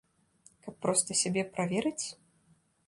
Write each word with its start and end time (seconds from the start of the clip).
Каб 0.67 0.73
проста 0.85 1.19
сябе 1.21 1.43
праверыць? 1.59 2.05